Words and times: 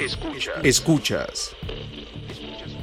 Escuchas. 0.00 0.64
Escuchas. 0.64 1.56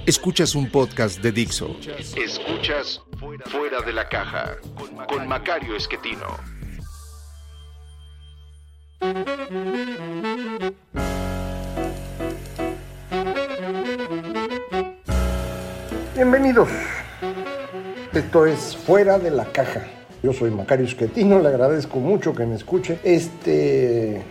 Escuchas 0.06 0.54
un 0.54 0.70
podcast 0.70 1.20
de 1.20 1.32
Dixo. 1.32 1.76
Escuchas 2.16 3.02
Fuera 3.48 3.82
de 3.82 3.92
la 3.92 4.08
Caja 4.08 4.58
con 5.08 5.28
Macario 5.28 5.76
Esquetino. 5.76 6.38
Bienvenidos. 16.14 16.70
Esto 18.14 18.46
es 18.46 18.78
Fuera 18.78 19.18
de 19.18 19.32
la 19.32 19.46
Caja. 19.46 19.88
Yo 20.22 20.34
soy 20.34 20.52
Macario 20.52 20.86
Esquetino, 20.86 21.40
le 21.40 21.48
agradezco 21.48 21.98
mucho 21.98 22.36
que 22.36 22.46
me 22.46 22.54
escuche. 22.54 23.00
Este 23.04 24.22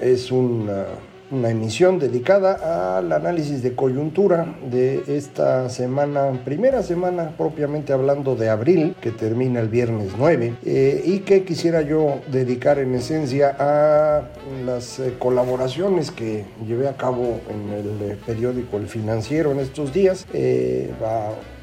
es 0.00 0.32
una, 0.32 0.86
una 1.30 1.50
emisión 1.50 1.98
dedicada 1.98 2.98
al 2.98 3.12
análisis 3.12 3.62
de 3.62 3.74
coyuntura 3.74 4.54
de 4.70 5.02
esta 5.06 5.68
semana, 5.68 6.32
primera 6.44 6.82
semana 6.82 7.32
propiamente 7.36 7.92
hablando 7.92 8.34
de 8.36 8.48
abril, 8.48 8.96
que 9.00 9.10
termina 9.10 9.60
el 9.60 9.68
viernes 9.68 10.12
9, 10.18 10.54
eh, 10.64 11.02
y 11.04 11.20
que 11.20 11.44
quisiera 11.44 11.82
yo 11.82 12.20
dedicar 12.30 12.78
en 12.78 12.94
esencia 12.94 13.54
a 13.58 14.22
las 14.64 14.98
eh, 14.98 15.14
colaboraciones 15.18 16.10
que 16.10 16.44
llevé 16.66 16.88
a 16.88 16.96
cabo 16.96 17.40
en 17.48 17.72
el 17.72 18.10
eh, 18.10 18.16
periódico 18.26 18.76
El 18.76 18.88
Financiero 18.88 19.52
en 19.52 19.60
estos 19.60 19.92
días. 19.92 20.26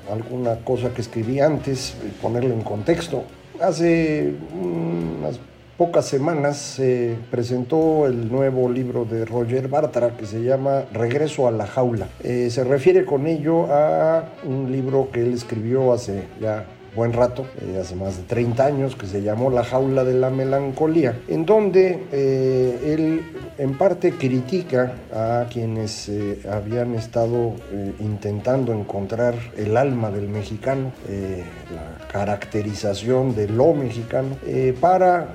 Alguna 0.09 0.55
cosa 0.63 0.93
que 0.93 1.01
escribí 1.01 1.41
antes, 1.41 1.93
ponerlo 2.21 2.53
en 2.53 2.61
contexto. 2.61 3.25
Hace 3.59 4.35
unas 4.53 5.37
pocas 5.77 6.05
semanas 6.05 6.57
se 6.57 7.15
presentó 7.29 8.07
el 8.07 8.31
nuevo 8.31 8.67
libro 8.69 9.05
de 9.05 9.25
Roger 9.25 9.67
Bartra 9.67 10.17
que 10.17 10.25
se 10.25 10.41
llama 10.41 10.85
Regreso 10.91 11.47
a 11.47 11.51
la 11.51 11.67
jaula. 11.67 12.07
Eh, 12.23 12.49
se 12.49 12.63
refiere 12.63 13.05
con 13.05 13.27
ello 13.27 13.71
a 13.71 14.25
un 14.43 14.71
libro 14.71 15.09
que 15.11 15.21
él 15.21 15.33
escribió 15.33 15.93
hace 15.93 16.23
ya 16.41 16.65
buen 16.97 17.13
rato, 17.13 17.45
eh, 17.61 17.77
hace 17.79 17.95
más 17.95 18.17
de 18.17 18.23
30 18.23 18.65
años, 18.65 18.95
que 18.95 19.05
se 19.05 19.21
llamó 19.21 19.51
La 19.51 19.63
jaula 19.63 20.03
de 20.03 20.15
la 20.15 20.31
melancolía, 20.31 21.19
en 21.27 21.45
donde 21.45 22.07
eh, 22.11 22.93
él 22.93 23.21
en 23.59 23.77
parte 23.77 24.13
critica 24.13 24.93
a 25.13 25.45
quienes 25.47 26.09
eh, 26.09 26.39
habían 26.51 26.95
estado 26.95 27.53
intentando 27.99 28.73
encontrar 28.73 29.35
el 29.55 29.77
alma 29.77 30.09
del 30.09 30.27
mexicano, 30.27 30.91
la 31.73 32.07
caracterización 32.07 33.35
de 33.35 33.47
lo 33.47 33.73
mexicano, 33.73 34.37
para 34.79 35.33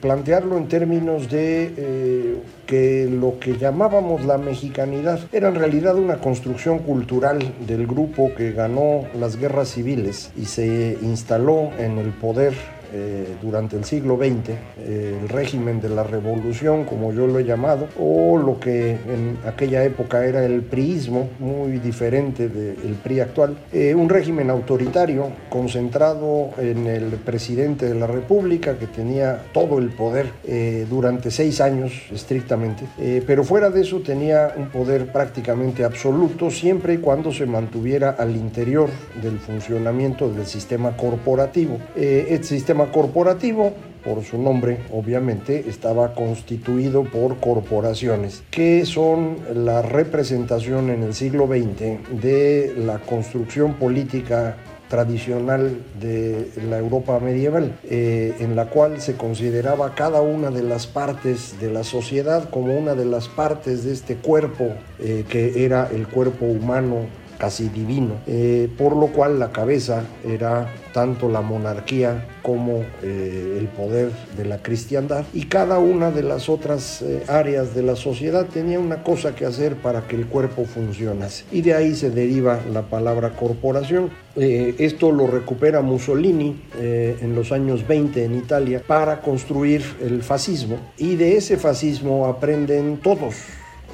plantearlo 0.00 0.56
en 0.56 0.68
términos 0.68 1.30
de 1.30 2.40
que 2.72 3.06
lo 3.06 3.38
que 3.38 3.58
llamábamos 3.58 4.24
la 4.24 4.38
mexicanidad 4.38 5.20
era 5.30 5.48
en 5.48 5.56
realidad 5.56 5.94
una 5.94 6.16
construcción 6.20 6.78
cultural 6.78 7.38
del 7.66 7.86
grupo 7.86 8.32
que 8.34 8.52
ganó 8.52 9.02
las 9.20 9.36
guerras 9.36 9.68
civiles 9.68 10.30
y 10.38 10.46
se 10.46 10.96
instaló 11.02 11.70
en 11.78 11.98
el 11.98 12.12
poder 12.12 12.54
eh, 12.92 13.36
durante 13.40 13.76
el 13.76 13.84
siglo 13.84 14.16
XX, 14.16 14.50
eh, 14.78 15.18
el 15.22 15.28
régimen 15.28 15.80
de 15.80 15.88
la 15.88 16.02
revolución, 16.02 16.84
como 16.84 17.12
yo 17.12 17.26
lo 17.26 17.38
he 17.38 17.44
llamado, 17.44 17.88
o 17.98 18.36
lo 18.36 18.58
que 18.58 18.90
en 18.90 19.38
aquella 19.46 19.84
época 19.84 20.24
era 20.24 20.44
el 20.44 20.62
priismo, 20.62 21.28
muy 21.38 21.78
diferente 21.78 22.48
del 22.48 22.94
PRI 23.02 23.20
actual, 23.20 23.56
eh, 23.72 23.94
un 23.94 24.08
régimen 24.08 24.50
autoritario 24.50 25.28
concentrado 25.48 26.50
en 26.58 26.86
el 26.86 27.04
presidente 27.24 27.86
de 27.86 27.94
la 27.94 28.06
República, 28.06 28.78
que 28.78 28.86
tenía 28.86 29.42
todo 29.52 29.78
el 29.78 29.90
poder 29.90 30.30
eh, 30.44 30.86
durante 30.88 31.30
seis 31.30 31.60
años 31.60 31.92
estrictamente, 32.12 32.84
eh, 32.98 33.22
pero 33.26 33.44
fuera 33.44 33.70
de 33.70 33.82
eso 33.82 34.00
tenía 34.00 34.52
un 34.56 34.68
poder 34.68 35.06
prácticamente 35.12 35.84
absoluto, 35.84 36.50
siempre 36.50 36.94
y 36.94 36.98
cuando 36.98 37.32
se 37.32 37.46
mantuviera 37.46 38.10
al 38.10 38.36
interior 38.36 38.88
del 39.22 39.38
funcionamiento 39.38 40.30
del 40.30 40.46
sistema 40.46 40.96
corporativo. 40.96 41.78
Eh, 41.96 42.28
el 42.30 42.44
sistema 42.44 42.81
corporativo, 42.90 43.72
por 44.04 44.24
su 44.24 44.38
nombre, 44.38 44.78
obviamente, 44.92 45.64
estaba 45.68 46.14
constituido 46.14 47.04
por 47.04 47.38
corporaciones, 47.38 48.42
que 48.50 48.84
son 48.84 49.36
la 49.54 49.82
representación 49.82 50.90
en 50.90 51.02
el 51.02 51.14
siglo 51.14 51.46
XX 51.46 52.20
de 52.20 52.74
la 52.78 52.98
construcción 52.98 53.74
política 53.74 54.56
tradicional 54.92 55.78
de 55.98 56.50
la 56.68 56.76
Europa 56.76 57.18
medieval, 57.18 57.78
eh, 57.84 58.34
en 58.40 58.54
la 58.56 58.66
cual 58.66 59.00
se 59.00 59.16
consideraba 59.16 59.94
cada 59.94 60.20
una 60.20 60.50
de 60.50 60.62
las 60.62 60.86
partes 60.86 61.58
de 61.58 61.72
la 61.72 61.82
sociedad 61.82 62.50
como 62.50 62.76
una 62.76 62.94
de 62.94 63.06
las 63.06 63.26
partes 63.26 63.84
de 63.84 63.92
este 63.94 64.16
cuerpo 64.16 64.74
eh, 64.98 65.24
que 65.30 65.64
era 65.64 65.88
el 65.90 66.06
cuerpo 66.08 66.44
humano 66.44 67.06
casi 67.42 67.68
divino, 67.70 68.20
eh, 68.28 68.68
por 68.78 68.94
lo 68.94 69.08
cual 69.08 69.40
la 69.40 69.50
cabeza 69.50 70.04
era 70.24 70.72
tanto 70.94 71.28
la 71.28 71.40
monarquía 71.40 72.24
como 72.40 72.84
eh, 73.02 73.56
el 73.58 73.66
poder 73.66 74.10
de 74.36 74.44
la 74.44 74.58
cristiandad. 74.58 75.24
Y 75.34 75.46
cada 75.46 75.80
una 75.80 76.12
de 76.12 76.22
las 76.22 76.48
otras 76.48 77.02
eh, 77.02 77.24
áreas 77.26 77.74
de 77.74 77.82
la 77.82 77.96
sociedad 77.96 78.46
tenía 78.46 78.78
una 78.78 79.02
cosa 79.02 79.34
que 79.34 79.44
hacer 79.44 79.74
para 79.74 80.06
que 80.06 80.14
el 80.14 80.26
cuerpo 80.26 80.64
funcionase. 80.66 81.44
Y 81.50 81.62
de 81.62 81.74
ahí 81.74 81.96
se 81.96 82.10
deriva 82.10 82.60
la 82.72 82.82
palabra 82.82 83.30
corporación. 83.30 84.10
Eh, 84.36 84.76
esto 84.78 85.10
lo 85.10 85.26
recupera 85.26 85.80
Mussolini 85.80 86.62
eh, 86.78 87.16
en 87.22 87.34
los 87.34 87.50
años 87.50 87.88
20 87.88 88.24
en 88.24 88.36
Italia 88.36 88.80
para 88.86 89.20
construir 89.20 89.82
el 90.00 90.22
fascismo. 90.22 90.76
Y 90.96 91.16
de 91.16 91.38
ese 91.38 91.56
fascismo 91.56 92.26
aprenden 92.26 92.98
todos 92.98 93.34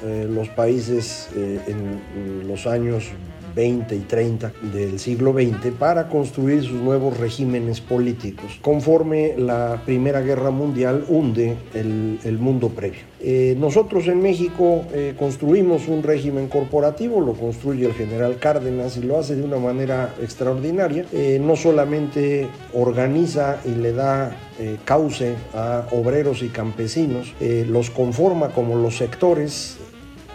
eh, 0.01 0.25
los 0.29 0.47
países 0.47 1.27
eh, 1.35 1.59
en 1.67 2.47
los 2.47 2.67
años 2.67 3.11
20 3.55 3.95
y 3.95 3.99
30 3.99 4.53
del 4.73 4.99
siglo 4.99 5.33
XX 5.33 5.71
para 5.77 6.07
construir 6.07 6.63
sus 6.63 6.81
nuevos 6.81 7.17
regímenes 7.17 7.81
políticos, 7.81 8.59
conforme 8.61 9.35
la 9.37 9.81
Primera 9.85 10.21
Guerra 10.21 10.51
Mundial 10.51 11.05
hunde 11.07 11.57
el, 11.73 12.19
el 12.23 12.37
mundo 12.37 12.69
previo. 12.69 13.09
Eh, 13.21 13.55
nosotros 13.59 14.07
en 14.07 14.21
México 14.21 14.85
eh, 14.93 15.13
construimos 15.17 15.89
un 15.89 16.03
régimen 16.03 16.47
corporativo, 16.47 17.19
lo 17.19 17.33
construye 17.33 17.85
el 17.85 17.93
general 17.93 18.37
Cárdenas 18.39 18.95
y 18.95 19.01
lo 19.01 19.17
hace 19.17 19.35
de 19.35 19.43
una 19.43 19.57
manera 19.57 20.15
extraordinaria. 20.21 21.05
Eh, 21.11 21.39
no 21.41 21.55
solamente 21.55 22.47
organiza 22.73 23.59
y 23.65 23.71
le 23.71 23.91
da 23.93 24.35
eh, 24.59 24.77
cauce 24.85 25.35
a 25.53 25.87
obreros 25.91 26.43
y 26.43 26.49
campesinos, 26.49 27.33
eh, 27.39 27.65
los 27.67 27.89
conforma 27.89 28.49
como 28.49 28.75
los 28.75 28.97
sectores 28.97 29.77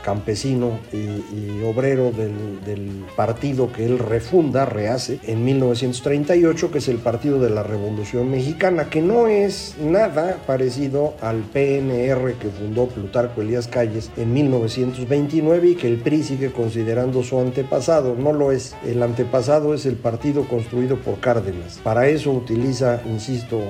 campesino 0.05 0.79
y, 0.93 1.63
obrero 1.65 2.13
del, 2.13 2.63
del, 2.65 3.05
partido 3.17 3.73
que 3.73 3.87
él 3.87 3.99
refunda, 3.99 4.67
rehace, 4.67 5.19
en 5.23 5.45
1938, 5.45 6.71
que 6.71 6.79
es 6.79 6.89
el 6.89 6.99
Partido 6.99 7.41
de 7.41 7.51
la 7.51 7.63
Revolución 7.63 8.31
Mexicana, 8.31 8.91
que 8.91 9.01
no 9.01 9.29
es 9.29 9.77
nada 9.81 10.39
parecido 10.47 11.15
al 11.21 11.39
PNR 11.39 12.35
que 12.35 12.49
fundó 12.49 12.87
Plutarco 12.87 13.41
Elías 13.41 13.67
Calles 13.67 14.11
en 14.17 14.33
1929 14.35 15.69
y 15.69 15.75
que 15.75 15.89
el 15.89 15.99
PRI 15.99 16.23
sigue 16.23 16.53
considerando 16.53 17.23
su 17.23 17.39
antepasado. 17.39 18.15
No 18.15 18.33
lo 18.33 18.53
es. 18.53 18.75
El 18.85 19.03
antepasado 19.03 19.75
es 19.75 19.87
el 19.87 19.97
partido 19.97 20.47
construido 20.47 20.97
por 20.97 21.21
Cárdenas. 21.21 21.81
Para 21.83 22.09
eso 22.09 22.33
utiliza, 22.33 23.01
insisto, 23.07 23.61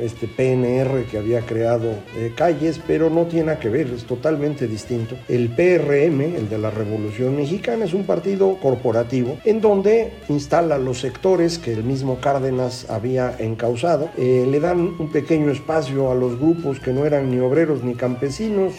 este 0.00 0.28
PNR 0.28 1.04
que 1.10 1.18
había 1.18 1.40
creado 1.40 1.90
eh, 2.16 2.32
Calles, 2.36 2.80
pero 2.86 3.10
no 3.10 3.24
tiene 3.24 3.58
que 3.58 3.68
ver, 3.68 3.88
es 3.88 4.04
totalmente 4.04 4.66
distinto. 4.66 5.16
El 5.28 5.48
PRD 5.50 5.79
PRM, 5.80 6.20
el 6.36 6.48
de 6.48 6.58
la 6.58 6.70
Revolución 6.70 7.36
Mexicana, 7.36 7.84
es 7.84 7.94
un 7.94 8.04
partido 8.04 8.56
corporativo 8.60 9.38
en 9.44 9.60
donde 9.60 10.12
instala 10.28 10.78
los 10.78 11.00
sectores 11.00 11.58
que 11.58 11.72
el 11.72 11.84
mismo 11.84 12.20
Cárdenas 12.20 12.86
había 12.90 13.34
encausado, 13.38 14.10
eh, 14.16 14.46
le 14.48 14.60
dan 14.60 14.94
un 14.98 15.10
pequeño 15.10 15.50
espacio 15.50 16.10
a 16.10 16.14
los 16.14 16.38
grupos 16.38 16.80
que 16.80 16.92
no 16.92 17.06
eran 17.06 17.30
ni 17.30 17.38
obreros 17.38 17.82
ni 17.82 17.94
campesinos, 17.94 18.74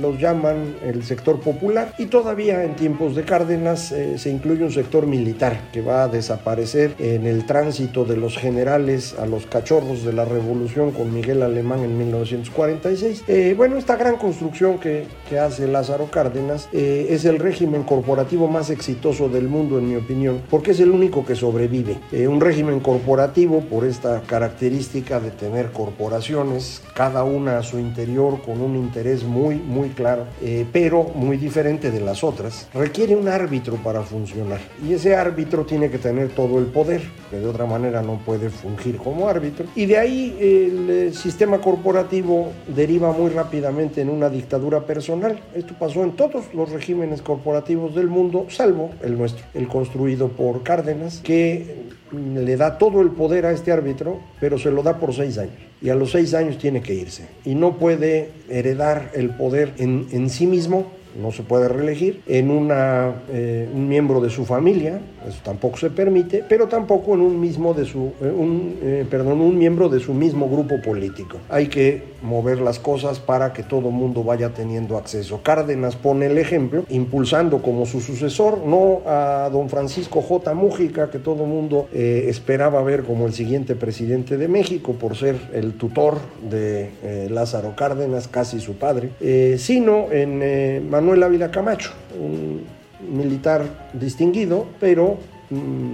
los 0.00 0.18
llaman 0.18 0.76
el 0.84 1.04
sector 1.04 1.40
popular 1.40 1.94
y 1.98 2.06
todavía 2.06 2.64
en 2.64 2.76
tiempos 2.76 3.14
de 3.16 3.24
Cárdenas 3.24 3.92
eh, 3.92 4.18
se 4.18 4.30
incluye 4.30 4.64
un 4.64 4.72
sector 4.72 5.06
militar 5.06 5.60
que 5.72 5.80
va 5.80 6.04
a 6.04 6.08
desaparecer 6.08 6.94
en 6.98 7.26
el 7.26 7.46
tránsito 7.46 8.04
de 8.04 8.16
los 8.16 8.36
generales 8.36 9.16
a 9.18 9.26
los 9.26 9.46
cachorros 9.46 10.04
de 10.04 10.12
la 10.12 10.24
revolución 10.24 10.92
con 10.92 11.12
Miguel 11.12 11.42
Alemán 11.42 11.80
en 11.80 11.98
1946. 11.98 13.24
Eh, 13.28 13.54
bueno, 13.56 13.76
esta 13.76 13.96
gran 13.96 14.16
construcción 14.16 14.78
que, 14.78 15.06
que 15.28 15.38
hace 15.38 15.66
Lázaro 15.66 16.06
Cárdenas 16.10 16.43
eh, 16.72 17.08
es 17.10 17.24
el 17.24 17.38
régimen 17.38 17.82
corporativo 17.82 18.48
más 18.48 18.70
exitoso 18.70 19.28
del 19.28 19.48
mundo, 19.48 19.78
en 19.78 19.88
mi 19.88 19.96
opinión, 19.96 20.42
porque 20.50 20.72
es 20.72 20.80
el 20.80 20.90
único 20.90 21.24
que 21.24 21.34
sobrevive. 21.34 21.98
Eh, 22.12 22.28
un 22.28 22.40
régimen 22.40 22.80
corporativo, 22.80 23.60
por 23.60 23.84
esta 23.84 24.22
característica 24.22 25.20
de 25.20 25.30
tener 25.30 25.72
corporaciones, 25.72 26.82
cada 26.94 27.24
una 27.24 27.58
a 27.58 27.62
su 27.62 27.78
interior 27.78 28.40
con 28.42 28.60
un 28.60 28.76
interés 28.76 29.24
muy, 29.24 29.56
muy 29.56 29.90
claro, 29.90 30.24
pero 30.72 31.04
muy 31.14 31.36
diferente 31.36 31.90
de 31.90 32.00
las 32.00 32.24
otras, 32.24 32.68
requiere 32.74 33.16
un 33.16 33.28
árbitro 33.28 33.76
para 33.76 34.02
funcionar. 34.02 34.60
Y 34.86 34.94
ese 34.94 35.14
árbitro 35.14 35.64
tiene 35.64 35.90
que 35.90 35.98
tener 35.98 36.28
todo 36.30 36.58
el 36.58 36.66
poder, 36.66 37.02
que 37.30 37.38
de 37.38 37.46
otra 37.46 37.66
manera 37.66 38.02
no 38.02 38.18
puede 38.24 38.50
fungir 38.50 38.96
como 38.96 39.28
árbitro. 39.28 39.66
Y 39.74 39.86
de 39.86 39.98
ahí 39.98 40.36
el 40.40 41.14
sistema 41.14 41.58
corporativo 41.58 42.52
deriva 42.66 43.12
muy 43.12 43.30
rápidamente 43.30 44.00
en 44.00 44.08
una 44.08 44.28
dictadura 44.28 44.80
personal. 44.80 45.38
Esto 45.54 45.74
pasó 45.78 46.02
en 46.02 46.12
todos 46.12 46.33
los 46.52 46.70
regímenes 46.70 47.22
corporativos 47.22 47.94
del 47.94 48.08
mundo, 48.08 48.46
salvo 48.48 48.90
el 49.02 49.16
nuestro, 49.16 49.44
el 49.54 49.68
construido 49.68 50.28
por 50.28 50.62
Cárdenas, 50.62 51.20
que 51.22 51.84
le 52.12 52.56
da 52.56 52.78
todo 52.78 53.00
el 53.00 53.10
poder 53.10 53.46
a 53.46 53.52
este 53.52 53.72
árbitro, 53.72 54.20
pero 54.40 54.58
se 54.58 54.70
lo 54.70 54.82
da 54.82 54.98
por 54.98 55.14
seis 55.14 55.38
años. 55.38 55.54
Y 55.80 55.90
a 55.90 55.94
los 55.94 56.12
seis 56.12 56.34
años 56.34 56.58
tiene 56.58 56.80
que 56.80 56.94
irse. 56.94 57.26
Y 57.44 57.54
no 57.54 57.76
puede 57.76 58.30
heredar 58.48 59.10
el 59.14 59.30
poder 59.30 59.74
en, 59.78 60.06
en 60.12 60.30
sí 60.30 60.46
mismo 60.46 60.86
no 61.20 61.32
se 61.32 61.42
puede 61.42 61.68
reelegir, 61.68 62.22
en 62.26 62.50
eh, 62.50 63.68
un 63.72 63.88
miembro 63.88 64.20
de 64.20 64.30
su 64.30 64.44
familia, 64.44 65.00
eso 65.26 65.38
tampoco 65.42 65.78
se 65.78 65.90
permite, 65.90 66.44
pero 66.48 66.68
tampoco 66.68 67.14
en 67.14 67.20
un 67.20 67.40
mismo 67.40 67.72
de 67.72 67.84
su, 67.84 68.12
eh, 68.20 68.30
un, 68.30 68.76
eh, 68.82 69.06
un 69.12 69.58
miembro 69.58 69.88
de 69.88 70.00
su 70.00 70.12
mismo 70.12 70.48
grupo 70.48 70.80
político. 70.82 71.38
Hay 71.48 71.68
que 71.68 72.14
mover 72.22 72.60
las 72.60 72.78
cosas 72.78 73.20
para 73.20 73.52
que 73.52 73.62
todo 73.62 73.90
mundo 73.90 74.24
vaya 74.24 74.50
teniendo 74.50 74.96
acceso. 74.96 75.40
Cárdenas 75.42 75.96
pone 75.96 76.26
el 76.26 76.38
ejemplo, 76.38 76.84
impulsando 76.88 77.62
como 77.62 77.86
su 77.86 78.00
sucesor, 78.00 78.58
no 78.66 79.02
a 79.06 79.48
don 79.52 79.68
Francisco 79.68 80.22
J. 80.22 80.54
Mújica, 80.54 81.10
que 81.10 81.18
todo 81.18 81.44
mundo 81.44 81.88
esperaba 81.92 82.82
ver 82.82 83.04
como 83.04 83.26
el 83.26 83.34
siguiente 83.34 83.74
presidente 83.74 84.36
de 84.38 84.48
México 84.48 84.94
por 84.94 85.16
ser 85.16 85.36
el 85.52 85.74
tutor 85.74 86.18
de 86.50 87.28
Lázaro 87.30 87.74
Cárdenas, 87.76 88.26
casi 88.28 88.58
su 88.60 88.74
padre, 88.76 89.10
sino 89.58 90.10
en 90.10 90.88
Manuel 90.88 91.03
Ávila 91.12 91.50
Camacho, 91.50 91.92
un 92.18 92.64
militar 93.10 93.90
distinguido, 93.92 94.66
pero 94.80 95.18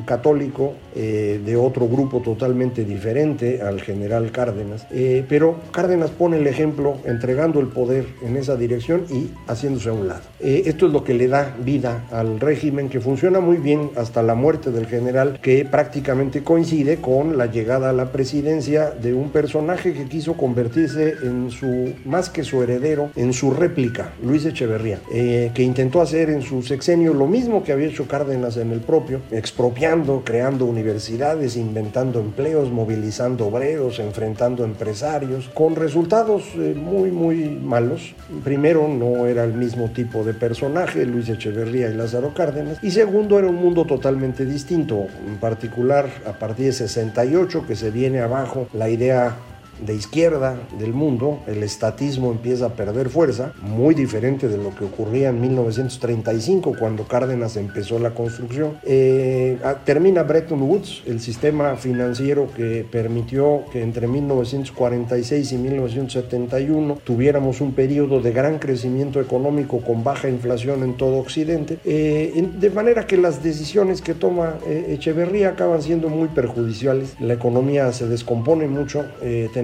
católico 0.06 0.74
eh, 0.94 1.40
de 1.44 1.56
otro 1.56 1.86
grupo 1.86 2.20
totalmente 2.20 2.84
diferente 2.84 3.62
al 3.62 3.80
general 3.80 4.32
Cárdenas, 4.32 4.86
eh, 4.90 5.24
pero 5.28 5.56
Cárdenas 5.70 6.10
pone 6.10 6.38
el 6.38 6.46
ejemplo 6.46 6.96
entregando 7.04 7.60
el 7.60 7.68
poder 7.68 8.06
en 8.22 8.36
esa 8.36 8.56
dirección 8.56 9.04
y 9.08 9.30
haciéndose 9.46 9.88
a 9.90 9.92
un 9.92 10.08
lado. 10.08 10.22
Eh, 10.40 10.62
esto 10.66 10.86
es 10.86 10.92
lo 10.92 11.04
que 11.04 11.14
le 11.14 11.28
da 11.28 11.54
vida 11.64 12.06
al 12.10 12.40
régimen 12.40 12.88
que 12.88 13.00
funciona 13.00 13.40
muy 13.40 13.58
bien 13.58 13.90
hasta 13.96 14.22
la 14.22 14.34
muerte 14.34 14.72
del 14.72 14.86
general 14.86 15.38
que 15.40 15.64
prácticamente 15.64 16.42
coincide 16.42 16.96
con 16.96 17.38
la 17.38 17.46
llegada 17.46 17.90
a 17.90 17.92
la 17.92 18.10
presidencia 18.10 18.90
de 18.90 19.14
un 19.14 19.30
personaje 19.30 19.92
que 19.92 20.06
quiso 20.06 20.34
convertirse 20.34 21.14
en 21.22 21.50
su, 21.50 21.94
más 22.04 22.30
que 22.30 22.42
su 22.42 22.62
heredero, 22.62 23.10
en 23.14 23.32
su 23.32 23.52
réplica, 23.52 24.12
Luis 24.24 24.44
Echeverría, 24.44 24.98
que 25.08 25.62
intentó 25.62 26.00
hacer 26.00 26.30
en 26.30 26.42
su 26.42 26.62
sexenio 26.62 27.14
lo 27.14 27.26
mismo 27.26 27.62
que 27.62 27.72
había 27.72 27.86
hecho 27.86 28.08
Cárdenas 28.08 28.56
en 28.56 28.72
el 28.72 28.80
propio, 28.80 29.20
expropiando, 29.30 30.22
creando 30.24 30.66
universidades, 30.80 31.56
inventando 31.56 32.20
empleos, 32.20 32.70
movilizando 32.70 33.46
obreros, 33.46 33.98
enfrentando 33.98 34.64
empresarios, 34.64 35.50
con 35.52 35.76
resultados 35.76 36.44
eh, 36.56 36.74
muy, 36.74 37.10
muy 37.10 37.50
malos. 37.50 38.14
Primero, 38.42 38.88
no 38.88 39.26
era 39.26 39.44
el 39.44 39.52
mismo 39.52 39.90
tipo 39.90 40.24
de 40.24 40.32
personaje, 40.34 41.04
Luis 41.04 41.28
Echeverría 41.28 41.90
y 41.90 41.94
Lázaro 41.94 42.32
Cárdenas, 42.34 42.78
y 42.82 42.90
segundo, 42.90 43.38
era 43.38 43.48
un 43.48 43.56
mundo 43.56 43.84
totalmente 43.84 44.46
distinto, 44.46 45.06
en 45.26 45.36
particular 45.36 46.08
a 46.26 46.32
partir 46.32 46.66
de 46.66 46.72
68 46.72 47.66
que 47.66 47.76
se 47.76 47.90
viene 47.90 48.20
abajo 48.20 48.66
la 48.72 48.88
idea 48.88 49.36
de 49.84 49.94
izquierda 49.94 50.56
del 50.78 50.92
mundo, 50.92 51.40
el 51.46 51.62
estatismo 51.62 52.30
empieza 52.30 52.66
a 52.66 52.68
perder 52.70 53.08
fuerza, 53.08 53.52
muy 53.62 53.94
diferente 53.94 54.48
de 54.48 54.56
lo 54.56 54.74
que 54.74 54.84
ocurría 54.84 55.30
en 55.30 55.40
1935 55.40 56.76
cuando 56.78 57.04
Cárdenas 57.04 57.56
empezó 57.56 57.98
la 57.98 58.10
construcción. 58.10 58.78
Eh, 58.84 59.58
termina 59.84 60.22
Bretton 60.22 60.62
Woods, 60.62 61.02
el 61.06 61.20
sistema 61.20 61.76
financiero 61.76 62.48
que 62.54 62.86
permitió 62.90 63.64
que 63.72 63.82
entre 63.82 64.06
1946 64.06 65.52
y 65.52 65.56
1971 65.56 66.98
tuviéramos 67.04 67.60
un 67.60 67.72
periodo 67.72 68.20
de 68.20 68.32
gran 68.32 68.58
crecimiento 68.58 69.20
económico 69.20 69.80
con 69.80 70.04
baja 70.04 70.28
inflación 70.28 70.82
en 70.82 70.96
todo 70.96 71.18
Occidente, 71.18 71.78
eh, 71.84 72.48
de 72.58 72.70
manera 72.70 73.06
que 73.06 73.16
las 73.16 73.42
decisiones 73.42 74.00
que 74.02 74.14
toma 74.14 74.54
eh, 74.66 74.86
Echeverría 74.90 75.50
acaban 75.50 75.82
siendo 75.82 76.08
muy 76.08 76.28
perjudiciales. 76.28 77.14
La 77.20 77.34
economía 77.34 77.92
se 77.92 78.06
descompone 78.06 78.66
mucho, 78.66 79.04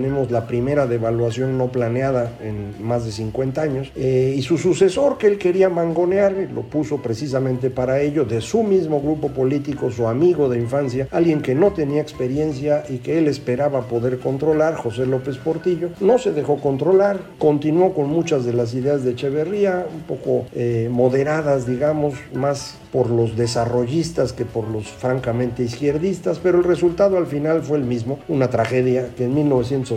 tenemos 0.07 0.31
la 0.31 0.47
primera 0.47 0.87
devaluación 0.87 1.59
no 1.59 1.67
planeada 1.67 2.31
en 2.41 2.81
más 2.81 3.05
de 3.05 3.11
50 3.11 3.61
años, 3.61 3.91
eh, 3.97 4.35
y 4.37 4.43
su 4.43 4.57
sucesor 4.57 5.19
que 5.19 5.27
él 5.27 5.37
quería 5.37 5.69
mangonear, 5.69 6.33
lo 6.55 6.63
puso 6.63 6.99
precisamente 6.99 7.71
para 7.71 8.01
ello, 8.01 8.25
de 8.25 8.41
su 8.41 8.63
mismo 8.63 9.01
grupo 9.01 9.31
político, 9.31 9.91
su 9.91 10.07
amigo 10.07 10.49
de 10.49 10.61
infancia, 10.61 11.09
alguien 11.11 11.43
que 11.43 11.57
no 11.57 11.73
tenía 11.73 12.03
experiencia 12.03 12.85
y 12.89 12.99
que 12.99 13.19
él 13.19 13.27
esperaba 13.27 13.89
poder 13.89 14.21
controlar, 14.21 14.77
José 14.77 15.07
López 15.07 15.39
Portillo, 15.39 15.89
no 15.99 16.19
se 16.19 16.33
dejó 16.33 16.59
controlar, 16.59 17.19
continuó 17.39 17.93
con 17.93 18.09
muchas 18.09 18.45
de 18.45 18.53
las 18.53 18.73
ideas 18.75 19.03
de 19.03 19.11
Echeverría, 19.11 19.87
un 19.93 20.03
poco 20.03 20.47
eh, 20.55 20.89
moderadas, 20.89 21.67
digamos, 21.67 22.15
más 22.33 22.77
por 22.93 23.11
los 23.11 23.37
desarrollistas 23.37 24.33
que 24.33 24.45
por 24.45 24.69
los 24.69 24.87
francamente 24.89 25.65
izquierdistas, 25.65 26.39
pero 26.39 26.59
el 26.59 26.65
resultado 26.65 27.19
al 27.19 27.27
final 27.27 27.63
fue 27.63 27.77
el 27.79 27.85
mismo, 27.85 28.21
una 28.29 28.49
tragedia 28.49 29.09
que 29.17 29.25
en 29.25 29.35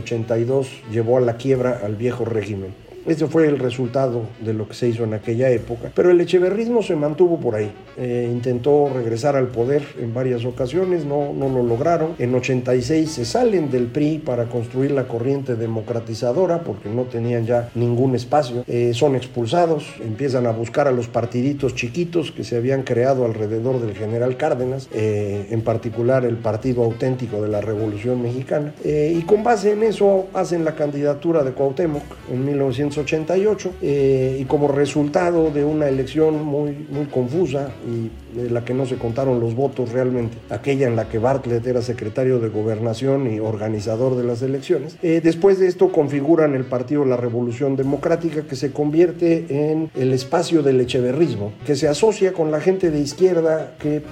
1982 0.02 0.92
llevó 0.92 1.18
a 1.18 1.22
la 1.22 1.38
quiebra 1.38 1.82
al 1.84 1.96
viejo 1.96 2.26
régimen. 2.26 2.89
Ese 3.10 3.26
fue 3.26 3.48
el 3.48 3.58
resultado 3.58 4.22
de 4.40 4.54
lo 4.54 4.68
que 4.68 4.76
se 4.76 4.88
hizo 4.88 5.04
en 5.04 5.16
aquella 5.16 5.50
época. 5.50 5.92
Pero 5.96 6.12
el 6.12 6.22
echeverrismo 6.22 6.84
se 6.84 6.96
mantuvo 6.96 7.40
por 7.40 7.56
ahí. 7.56 7.72
Eh, 7.98 8.30
intentó 8.32 8.88
regresar 8.94 9.36
al 9.36 9.48
poder 9.48 9.82
en 10.00 10.14
varias 10.14 10.46
ocasiones, 10.46 11.06
no, 11.06 11.34
no 11.34 11.50
lo 11.50 11.64
lograron. 11.64 12.14
En 12.20 12.36
86 12.36 13.10
se 13.10 13.26
salen 13.26 13.72
del 13.72 13.88
PRI 13.88 14.20
para 14.20 14.46
construir 14.46 14.92
la 14.92 15.08
corriente 15.08 15.56
democratizadora 15.56 16.60
porque 16.64 16.88
no 16.88 17.06
tenían 17.06 17.48
ya 17.48 17.72
ningún 17.74 18.14
espacio. 18.14 18.64
Eh, 18.68 18.92
son 18.94 19.16
expulsados, 19.16 19.88
empiezan 20.02 20.46
a 20.46 20.52
buscar 20.52 20.88
a 20.88 20.92
los 20.92 21.08
partiditos 21.08 21.74
chiquitos 21.74 22.32
que 22.32 22.44
se 22.44 22.58
habían 22.58 22.84
creado 22.84 23.26
alrededor 23.26 23.82
del 23.82 23.96
general 23.96 24.38
Cárdenas, 24.38 24.88
eh, 24.94 25.48
en 25.50 25.62
particular 25.62 26.26
el 26.26 26.38
Partido 26.38 26.84
Auténtico 26.84 27.42
de 27.42 27.48
la 27.48 27.60
Revolución 27.60 28.22
Mexicana. 28.22 28.72
y 28.86 29.22
con 29.24 29.44
base 29.44 29.72
en 29.72 29.82
eso 29.82 30.28
hacen 30.34 30.64
la 30.64 30.76
candidatura 30.76 31.44
de 31.44 31.54
Cuauhtémoc 31.54 32.04
en 32.32 32.46
1980 32.46 32.99
88 33.00 33.74
eh, 33.82 34.38
y 34.40 34.46
como 34.46 34.68
resultado 34.68 35.52
de 35.52 35.64
una 35.64 35.88
elección 35.88 36.44
muy, 36.44 36.88
muy 36.90 37.06
confusa 37.06 37.72
y 37.88 38.40
de 38.40 38.50
la 38.50 38.64
que 38.64 38.74
no 38.74 38.86
se 38.86 38.98
contaron 38.98 39.40
los 39.40 39.56
votos 39.56 39.92
realmente, 39.92 40.38
aquella 40.50 40.88
en 40.88 40.96
la 40.96 41.10
que 41.10 41.18
Bartlett 41.18 41.66
era 41.66 41.82
secretario 41.82 42.40
de 42.40 42.50
gobernación 42.50 43.34
y 43.34 43.40
organizador 43.40 44.16
de 44.16 44.24
las 44.24 44.42
elecciones. 44.42 44.98
Eh, 45.02 45.22
después 45.24 45.60
de 45.60 45.68
esto 45.68 45.92
configuran 45.92 46.56
el 46.56 46.66
partido 46.66 47.06
La 47.06 47.18
Revolución 47.18 47.76
Democrática 47.76 48.44
que 48.44 48.56
se 48.56 48.72
convierte 48.72 49.46
en 49.50 49.90
el 49.96 50.14
espacio 50.14 50.62
del 50.62 50.80
echeverrismo, 50.82 51.54
que 51.66 51.76
se 51.76 51.88
asocia 51.88 52.34
con 52.34 52.52
la 52.52 52.62
gente 52.62 52.92
de 52.92 53.00
izquierda 53.00 53.76
que 53.80 54.04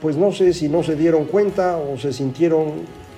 pues 0.00 0.16
no 0.16 0.32
sé 0.32 0.52
si 0.52 0.68
no 0.68 0.82
se 0.82 0.96
dieron 0.96 1.26
cuenta 1.26 1.76
o 1.76 1.98
se 1.98 2.12
sintieron 2.12 2.72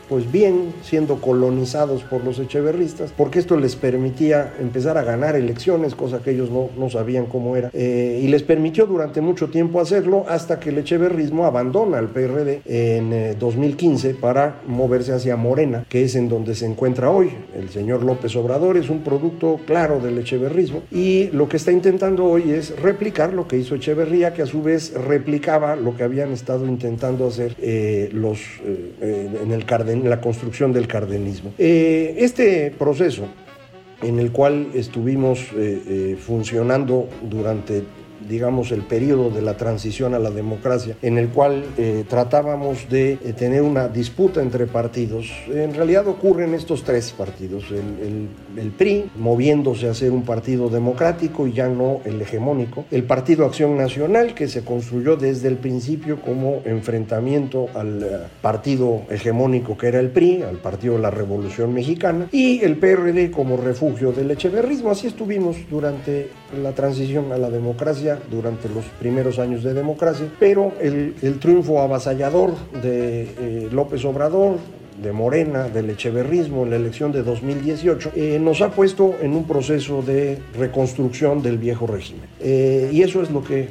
pues 0.08 0.30
bien 0.30 0.72
siendo 0.82 1.20
colonizados 1.20 2.02
por 2.02 2.24
los 2.24 2.38
echeverristas, 2.38 3.12
porque 3.16 3.38
esto 3.38 3.56
les 3.56 3.76
permitía 3.76 4.54
empezar 4.60 4.98
a 4.98 5.02
ganar 5.02 5.36
elecciones, 5.36 5.94
cosa 5.94 6.20
que 6.22 6.30
ellos 6.30 6.50
no, 6.50 6.70
no 6.78 6.90
sabían 6.90 7.26
cómo 7.26 7.56
era, 7.56 7.70
eh, 7.72 8.20
y 8.22 8.28
les 8.28 8.42
permitió 8.42 8.86
durante 8.86 9.20
mucho 9.20 9.48
tiempo 9.48 9.80
hacerlo 9.80 10.24
hasta 10.28 10.60
que 10.60 10.70
el 10.70 10.78
echeverrismo 10.78 11.46
abandona 11.46 11.98
al 11.98 12.08
PRD 12.08 12.62
en 12.64 13.38
2015 13.38 14.10
eh, 14.10 14.14
para 14.14 14.60
moverse 14.66 15.12
hacia 15.12 15.36
Morena, 15.36 15.84
que 15.88 16.04
es 16.04 16.14
en 16.14 16.28
donde 16.28 16.54
se 16.54 16.66
encuentra 16.66 17.10
hoy. 17.10 17.30
El 17.54 17.70
señor 17.70 18.02
López 18.02 18.34
Obrador 18.36 18.76
es 18.76 18.90
un 18.90 19.00
producto 19.00 19.60
claro 19.66 20.00
del 20.00 20.18
echeverrismo 20.18 20.82
y 20.90 21.30
lo 21.32 21.48
que 21.48 21.56
está 21.56 21.72
intentando 21.72 22.24
hoy 22.24 22.50
es 22.50 22.78
replicar 22.80 23.32
lo 23.32 23.46
que 23.48 23.58
hizo 23.58 23.74
Echeverría, 23.74 24.32
que 24.32 24.42
a 24.42 24.46
su 24.46 24.62
vez 24.62 24.92
replicaba 24.94 25.76
lo 25.76 25.96
que 25.96 26.02
habían 26.02 26.32
estado 26.32 26.66
intentando 26.66 27.26
hacer 27.26 27.54
eh, 27.58 28.10
los, 28.12 28.40
en, 29.00 29.52
el 29.52 29.64
en 30.02 30.10
la 30.10 30.20
construcción 30.20 30.72
del 30.72 30.86
cardenismo. 30.86 31.52
este 31.58 32.72
proceso 32.78 33.26
en 34.02 34.18
el 34.18 34.30
cual 34.30 34.68
estuvimos 34.74 35.40
funcionando 36.18 37.08
durante 37.22 37.82
digamos, 38.28 38.72
el 38.72 38.82
periodo 38.82 39.30
de 39.30 39.42
la 39.42 39.56
transición 39.56 40.14
a 40.14 40.18
la 40.18 40.30
democracia, 40.30 40.96
en 41.02 41.18
el 41.18 41.28
cual 41.28 41.64
eh, 41.76 42.04
tratábamos 42.08 42.88
de 42.88 43.12
eh, 43.12 43.32
tener 43.36 43.62
una 43.62 43.88
disputa 43.88 44.42
entre 44.42 44.66
partidos. 44.66 45.30
En 45.48 45.74
realidad 45.74 46.06
ocurren 46.08 46.54
estos 46.54 46.84
tres 46.84 47.12
partidos, 47.12 47.64
el, 47.70 48.28
el, 48.56 48.70
PRI 48.70 49.10
moviéndose 49.16 49.88
a 49.88 49.94
ser 49.94 50.10
un 50.10 50.22
partido 50.22 50.68
democrático 50.68 51.46
y 51.46 51.52
ya 51.52 51.68
no 51.68 52.00
el 52.04 52.20
hegemónico, 52.20 52.84
el 52.90 53.04
Partido 53.04 53.46
Acción 53.46 53.76
Nacional 53.76 54.34
que 54.34 54.48
se 54.48 54.64
construyó 54.64 55.16
desde 55.16 55.48
el 55.48 55.56
principio 55.56 56.20
como 56.20 56.62
enfrentamiento 56.64 57.68
al 57.74 58.02
eh, 58.02 58.06
partido 58.42 59.02
hegemónico 59.08 59.76
que 59.78 59.88
era 59.88 60.00
el 60.00 60.10
PRI, 60.10 60.42
al 60.42 60.56
Partido 60.56 60.94
de 60.94 61.00
la 61.00 61.10
Revolución 61.10 61.72
Mexicana, 61.72 62.28
y 62.32 62.60
el 62.64 62.76
PRD 62.76 63.30
como 63.30 63.56
refugio 63.56 64.12
del 64.12 64.30
echeverrismo. 64.30 64.90
Así 64.90 65.06
estuvimos 65.06 65.56
durante 65.70 66.28
la 66.62 66.72
transición 66.72 67.32
a 67.32 67.38
la 67.38 67.50
democracia 67.50 68.18
durante 68.30 68.68
los 68.68 68.84
primeros 69.00 69.38
años 69.38 69.62
de 69.62 69.74
democracia, 69.74 70.26
pero 70.38 70.72
el, 70.80 71.38
triunfo 71.40 71.80
avasallador 71.80 72.54
de 72.82 73.22
eh, 73.22 73.68
López 73.72 74.04
Obrador, 74.04 74.56
de 75.02 75.12
Morena, 75.12 75.68
del 75.68 75.90
echeverrismo 75.90 76.64
en 76.64 76.70
la 76.70 76.76
elección 76.76 77.12
de 77.12 77.22
2018, 77.22 78.12
eh, 78.14 78.38
nos 78.40 78.60
ha 78.60 78.70
puesto 78.70 79.16
en 79.20 79.34
un 79.34 79.46
proceso 79.46 80.02
de 80.02 80.38
reconstrucción 80.58 81.42
del 81.42 81.58
viejo 81.58 81.86
régimen. 81.86 82.24
Eh, 82.40 82.90
y 82.92 83.02
eso 83.02 83.22
es 83.22 83.30
lo 83.30 83.42
que 83.42 83.68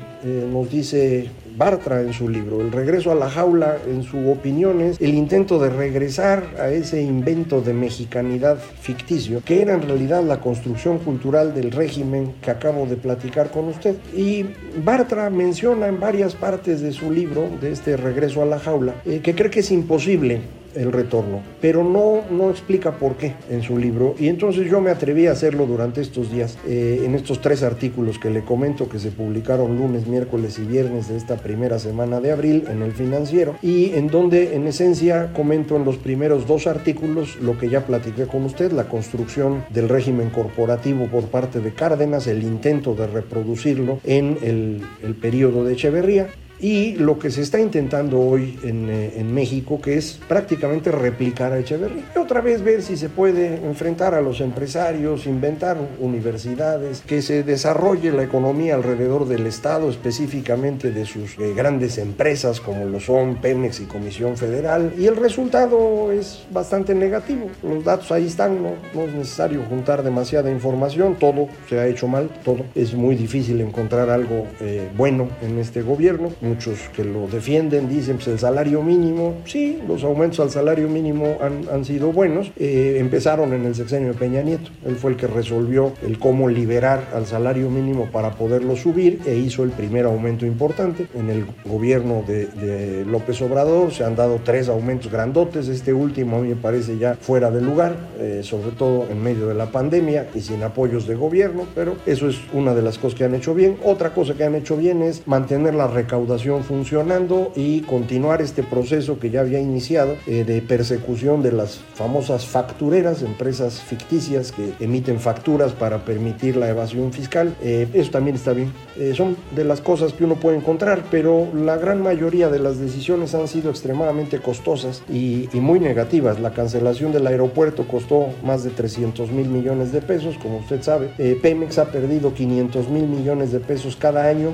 nos 0.51 0.71
dice 0.71 1.29
Bartra 1.57 2.01
en 2.01 2.11
su 2.11 2.27
libro. 2.27 2.59
El 2.59 2.71
regreso 2.71 3.11
a 3.11 3.15
la 3.15 3.29
jaula, 3.29 3.77
en 3.87 4.03
su 4.03 4.29
opinión, 4.29 4.81
es 4.81 4.99
el 4.99 5.13
intento 5.13 5.57
de 5.57 5.69
regresar 5.69 6.43
a 6.59 6.69
ese 6.69 7.01
invento 7.01 7.61
de 7.61 7.73
mexicanidad 7.73 8.57
ficticio, 8.57 9.41
que 9.43 9.61
era 9.61 9.73
en 9.73 9.83
realidad 9.83 10.23
la 10.23 10.41
construcción 10.41 10.99
cultural 10.99 11.53
del 11.53 11.71
régimen 11.71 12.33
que 12.41 12.51
acabo 12.51 12.85
de 12.85 12.97
platicar 12.97 13.51
con 13.51 13.69
usted. 13.69 13.95
Y 14.15 14.45
Bartra 14.83 15.29
menciona 15.29 15.87
en 15.87 15.99
varias 15.99 16.35
partes 16.35 16.81
de 16.81 16.91
su 16.91 17.11
libro, 17.11 17.49
de 17.61 17.71
este 17.71 17.95
regreso 17.95 18.41
a 18.41 18.45
la 18.45 18.59
jaula, 18.59 18.95
eh, 19.05 19.21
que 19.23 19.33
cree 19.33 19.49
que 19.49 19.61
es 19.61 19.71
imposible 19.71 20.41
el 20.75 20.91
retorno, 20.91 21.41
pero 21.61 21.83
no, 21.83 22.21
no 22.29 22.49
explica 22.49 22.97
por 22.97 23.15
qué 23.15 23.33
en 23.49 23.61
su 23.61 23.77
libro. 23.77 24.15
Y 24.19 24.27
entonces 24.27 24.69
yo 24.69 24.81
me 24.81 24.91
atreví 24.91 25.27
a 25.27 25.31
hacerlo 25.31 25.65
durante 25.65 26.01
estos 26.01 26.31
días, 26.31 26.57
eh, 26.67 27.03
en 27.05 27.15
estos 27.15 27.41
tres 27.41 27.63
artículos 27.63 28.19
que 28.19 28.29
le 28.29 28.43
comento 28.43 28.89
que 28.89 28.99
se 28.99 29.11
publicaron 29.11 29.77
lunes, 29.77 30.07
miércoles 30.07 30.59
y 30.59 30.63
viernes 30.63 31.09
de 31.09 31.17
esta 31.17 31.37
primera 31.37 31.79
semana 31.79 32.19
de 32.19 32.31
abril 32.31 32.65
en 32.69 32.81
el 32.81 32.91
financiero, 32.91 33.55
y 33.61 33.93
en 33.95 34.07
donde 34.07 34.55
en 34.55 34.67
esencia 34.67 35.31
comento 35.33 35.75
en 35.75 35.85
los 35.85 35.97
primeros 35.97 36.47
dos 36.47 36.67
artículos 36.67 37.37
lo 37.41 37.57
que 37.57 37.69
ya 37.69 37.85
platiqué 37.85 38.25
con 38.25 38.43
usted, 38.43 38.71
la 38.71 38.85
construcción 38.85 39.63
del 39.69 39.89
régimen 39.89 40.29
corporativo 40.29 41.07
por 41.07 41.23
parte 41.25 41.59
de 41.59 41.73
Cárdenas, 41.73 42.27
el 42.27 42.43
intento 42.43 42.95
de 42.95 43.07
reproducirlo 43.07 43.99
en 44.03 44.37
el, 44.41 44.81
el 45.03 45.15
periodo 45.15 45.63
de 45.63 45.73
Echeverría 45.73 46.27
y 46.59 46.93
lo 46.93 47.19
que 47.19 47.31
se 47.31 47.41
está 47.41 47.59
intentando 47.59 48.19
hoy 48.19 48.57
en, 48.63 48.89
eh, 48.89 49.13
en, 49.17 49.33
México, 49.33 49.81
que 49.81 49.97
es 49.97 50.19
prácticamente 50.27 50.91
replicar 50.91 51.51
a 51.51 51.59
Echeverría. 51.59 52.03
Y 52.15 52.19
otra 52.19 52.41
vez 52.41 52.63
ver 52.63 52.81
si 52.81 52.95
se 52.95 53.09
puede 53.09 53.55
enfrentar 53.65 54.13
a 54.13 54.21
los 54.21 54.39
empresarios, 54.39 55.25
inventar 55.25 55.77
universidades, 55.99 57.01
que 57.01 57.21
se 57.21 57.43
desarrolle 57.43 58.11
la 58.11 58.23
economía 58.23 58.75
alrededor 58.75 59.27
del 59.27 59.47
Estado, 59.47 59.89
específicamente 59.89 60.91
de 60.91 61.05
sus 61.05 61.37
eh, 61.37 61.53
grandes 61.55 61.97
empresas 61.97 62.61
como 62.61 62.85
lo 62.85 62.99
son 62.99 63.35
Pemex 63.35 63.81
y 63.81 63.85
Comisión 63.85 64.37
Federal. 64.37 64.93
Y 64.97 65.07
el 65.07 65.17
resultado 65.17 66.11
es 66.11 66.45
bastante 66.51 66.95
negativo. 66.95 67.49
Los 67.63 67.83
datos 67.83 68.11
ahí 68.11 68.27
están, 68.27 68.63
no, 68.63 68.71
no 68.93 69.01
es 69.01 69.13
necesario 69.13 69.63
juntar 69.67 70.03
demasiada 70.03 70.49
información, 70.49 71.15
todo 71.19 71.47
se 71.67 71.79
ha 71.79 71.87
hecho 71.87 72.07
mal, 72.07 72.29
todo. 72.43 72.65
Es 72.75 72.93
muy 72.93 73.15
difícil 73.15 73.59
encontrar 73.59 74.09
algo 74.09 74.47
eh, 74.61 74.89
bueno 74.95 75.27
en 75.41 75.59
este 75.59 75.81
gobierno 75.81 76.31
muchos 76.45 76.77
que 76.95 77.03
lo 77.03 77.27
defienden 77.27 77.89
dicen 77.89 78.15
pues 78.15 78.27
el 78.27 78.39
salario 78.39 78.81
mínimo, 78.81 79.35
sí, 79.45 79.79
los 79.87 80.03
aumentos 80.03 80.39
al 80.39 80.49
salario 80.49 80.87
mínimo 80.87 81.37
han, 81.41 81.67
han 81.71 81.85
sido 81.85 82.11
buenos, 82.11 82.51
eh, 82.57 82.97
empezaron 82.99 83.53
en 83.53 83.65
el 83.65 83.75
sexenio 83.75 84.09
de 84.09 84.13
Peña 84.13 84.41
Nieto, 84.41 84.69
él 84.85 84.95
fue 84.95 85.11
el 85.11 85.17
que 85.17 85.27
resolvió 85.27 85.93
el 86.05 86.19
cómo 86.19 86.47
liberar 86.47 87.09
al 87.13 87.25
salario 87.25 87.69
mínimo 87.69 88.09
para 88.11 88.31
poderlo 88.31 88.75
subir 88.75 89.21
e 89.25 89.35
hizo 89.35 89.63
el 89.63 89.71
primer 89.71 90.05
aumento 90.05 90.45
importante. 90.45 91.07
En 91.15 91.29
el 91.29 91.45
gobierno 91.65 92.23
de, 92.27 92.45
de 92.47 93.05
López 93.05 93.41
Obrador 93.41 93.91
se 93.91 94.03
han 94.03 94.15
dado 94.15 94.39
tres 94.43 94.69
aumentos 94.69 95.11
grandotes, 95.11 95.67
este 95.67 95.93
último 95.93 96.37
a 96.37 96.41
mí 96.41 96.49
me 96.49 96.55
parece 96.55 96.97
ya 96.97 97.15
fuera 97.15 97.49
de 97.51 97.61
lugar, 97.61 97.95
eh, 98.19 98.41
sobre 98.43 98.71
todo 98.71 99.07
en 99.09 99.21
medio 99.21 99.47
de 99.47 99.55
la 99.55 99.71
pandemia 99.71 100.27
y 100.35 100.41
sin 100.41 100.63
apoyos 100.63 101.07
de 101.07 101.15
gobierno, 101.15 101.65
pero 101.73 101.95
eso 102.05 102.29
es 102.29 102.37
una 102.53 102.73
de 102.73 102.81
las 102.81 102.97
cosas 102.97 103.17
que 103.17 103.23
han 103.23 103.35
hecho 103.35 103.53
bien. 103.53 103.77
Otra 103.83 104.13
cosa 104.13 104.33
que 104.35 104.43
han 104.43 104.55
hecho 104.55 104.77
bien 104.77 105.01
es 105.01 105.27
mantener 105.27 105.75
la 105.75 105.87
recaudación 105.87 106.34
funcionando 106.43 107.51
y 107.55 107.81
continuar 107.81 108.41
este 108.41 108.61
proceso 108.61 109.19
que 109.19 109.29
ya 109.29 109.39
había 109.39 109.59
iniciado 109.59 110.17
eh, 110.27 110.43
de 110.43 110.61
persecución 110.61 111.41
de 111.41 111.51
las 111.51 111.77
famosas 111.95 112.45
factureras, 112.45 113.21
empresas 113.21 113.81
ficticias 113.81 114.51
que 114.51 114.73
emiten 114.79 115.19
facturas 115.19 115.71
para 115.71 116.03
permitir 116.03 116.57
la 116.57 116.69
evasión 116.69 117.13
fiscal. 117.13 117.55
Eh, 117.63 117.87
eso 117.93 118.11
también 118.11 118.35
está 118.35 118.51
bien. 118.53 118.71
Eh, 118.97 119.13
son 119.15 119.37
de 119.55 119.63
las 119.63 119.81
cosas 119.81 120.13
que 120.13 120.25
uno 120.25 120.35
puede 120.35 120.57
encontrar, 120.57 121.03
pero 121.09 121.47
la 121.53 121.77
gran 121.77 122.01
mayoría 122.01 122.49
de 122.49 122.59
las 122.59 122.79
decisiones 122.79 123.33
han 123.33 123.47
sido 123.47 123.69
extremadamente 123.69 124.39
costosas 124.39 125.01
y, 125.09 125.49
y 125.53 125.59
muy 125.59 125.79
negativas. 125.79 126.39
La 126.39 126.51
cancelación 126.51 127.11
del 127.11 127.27
aeropuerto 127.27 127.87
costó 127.87 128.27
más 128.43 128.63
de 128.63 128.71
300 128.71 129.31
mil 129.31 129.47
millones 129.47 129.91
de 129.91 130.01
pesos, 130.01 130.37
como 130.37 130.57
usted 130.57 130.81
sabe. 130.81 131.07
Pemex 131.41 131.77
ha 131.77 131.85
perdido 131.85 132.33
500 132.33 132.89
mil 132.89 133.07
millones 133.07 133.51
de 133.51 133.59
pesos 133.59 133.95
cada 133.95 134.27
año 134.27 134.49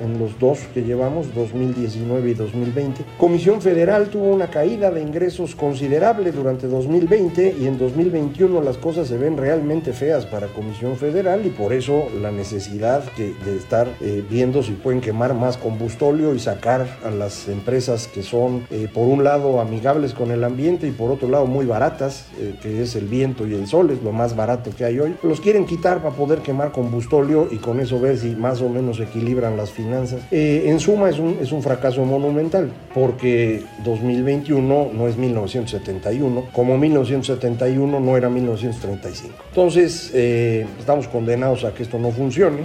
en 0.00 0.18
los 0.18 0.38
dos 0.38 0.65
que 0.68 0.82
llevamos, 0.82 1.34
2019 1.34 2.30
y 2.30 2.34
2020. 2.34 3.04
Comisión 3.18 3.60
Federal 3.60 4.08
tuvo 4.08 4.26
una 4.26 4.48
caída 4.48 4.90
de 4.90 5.02
ingresos 5.02 5.54
considerable 5.54 6.32
durante 6.32 6.66
2020 6.66 7.56
y 7.60 7.66
en 7.66 7.78
2021 7.78 8.60
las 8.62 8.76
cosas 8.76 9.08
se 9.08 9.16
ven 9.16 9.36
realmente 9.36 9.92
feas 9.92 10.26
para 10.26 10.48
Comisión 10.48 10.96
Federal 10.96 11.44
y 11.44 11.50
por 11.50 11.72
eso 11.72 12.08
la 12.20 12.30
necesidad 12.30 13.04
de 13.16 13.56
estar 13.56 13.88
eh, 14.00 14.22
viendo 14.28 14.62
si 14.62 14.72
pueden 14.72 15.00
quemar 15.00 15.34
más 15.34 15.56
combustóleo 15.56 16.34
y 16.34 16.38
sacar 16.38 16.86
a 17.04 17.10
las 17.10 17.48
empresas 17.48 18.06
que 18.06 18.22
son 18.22 18.66
eh, 18.70 18.88
por 18.92 19.06
un 19.06 19.24
lado 19.24 19.60
amigables 19.60 20.14
con 20.14 20.30
el 20.30 20.44
ambiente 20.44 20.86
y 20.86 20.90
por 20.90 21.10
otro 21.10 21.28
lado 21.28 21.46
muy 21.46 21.66
baratas, 21.66 22.26
eh, 22.38 22.54
que 22.62 22.82
es 22.82 22.96
el 22.96 23.06
viento 23.06 23.46
y 23.46 23.54
el 23.54 23.66
sol, 23.66 23.90
es 23.90 24.02
lo 24.02 24.12
más 24.12 24.36
barato 24.36 24.70
que 24.76 24.84
hay 24.84 24.98
hoy. 24.98 25.16
Los 25.22 25.40
quieren 25.40 25.66
quitar 25.66 26.02
para 26.02 26.14
poder 26.14 26.40
quemar 26.40 26.72
combustóleo 26.72 27.48
y 27.50 27.56
con 27.56 27.80
eso 27.80 28.00
ver 28.00 28.18
si 28.18 28.36
más 28.36 28.60
o 28.60 28.68
menos 28.68 29.00
equilibran 29.00 29.56
las 29.56 29.70
finanzas 29.70 30.20
en 30.64 30.80
suma 30.80 31.10
es 31.10 31.18
un, 31.18 31.38
es 31.40 31.52
un 31.52 31.62
fracaso 31.62 32.04
monumental, 32.04 32.70
porque 32.94 33.62
2021 33.84 34.90
no 34.92 35.08
es 35.08 35.16
1971, 35.16 36.46
como 36.52 36.78
1971 36.78 38.00
no 38.00 38.16
era 38.16 38.28
1935. 38.28 39.34
Entonces, 39.48 40.10
eh, 40.14 40.66
estamos 40.78 41.08
condenados 41.08 41.64
a 41.64 41.74
que 41.74 41.82
esto 41.82 41.98
no 41.98 42.10
funcione. 42.10 42.62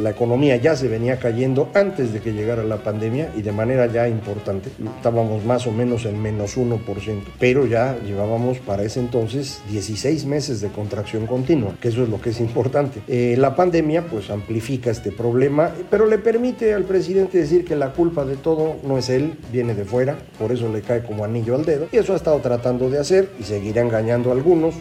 La 0.00 0.10
economía 0.10 0.56
ya 0.56 0.76
se 0.76 0.88
venía 0.88 1.18
cayendo 1.18 1.68
antes 1.74 2.12
de 2.12 2.20
que 2.20 2.32
llegara 2.32 2.62
la 2.64 2.78
pandemia 2.78 3.30
y 3.36 3.42
de 3.42 3.52
manera 3.52 3.86
ya 3.86 4.08
importante. 4.08 4.70
Estábamos 4.96 5.44
más 5.44 5.66
o 5.66 5.72
menos 5.72 6.04
en 6.04 6.20
menos 6.20 6.56
1%, 6.56 6.78
pero 7.38 7.66
ya 7.66 7.96
llevábamos 8.04 8.58
para 8.58 8.82
ese 8.82 9.00
entonces 9.00 9.62
16 9.70 10.26
meses 10.26 10.60
de 10.60 10.68
contracción 10.68 11.26
continua, 11.26 11.74
que 11.80 11.88
eso 11.88 12.02
es 12.02 12.08
lo 12.08 12.20
que 12.20 12.30
es 12.30 12.40
importante. 12.40 13.02
Eh, 13.08 13.36
la 13.38 13.54
pandemia 13.54 14.02
pues 14.06 14.30
amplifica 14.30 14.90
este 14.90 15.12
problema, 15.12 15.72
pero 15.90 16.06
le 16.06 16.18
permite 16.18 16.74
al 16.74 16.84
presidente 16.84 17.31
decir 17.38 17.64
que 17.64 17.76
la 17.76 17.92
culpa 17.92 18.24
de 18.24 18.36
todo 18.36 18.76
no 18.84 18.98
es 18.98 19.08
él, 19.08 19.34
viene 19.50 19.74
de 19.74 19.84
fuera, 19.84 20.18
por 20.38 20.52
eso 20.52 20.68
le 20.68 20.82
cae 20.82 21.02
como 21.02 21.24
anillo 21.24 21.54
al 21.54 21.64
dedo. 21.64 21.88
Y 21.92 21.96
eso 21.96 22.12
ha 22.12 22.16
estado 22.16 22.38
tratando 22.40 22.90
de 22.90 22.98
hacer 22.98 23.30
y 23.38 23.44
seguirá 23.44 23.82
engañando 23.82 24.30
a 24.30 24.34
algunos, 24.34 24.74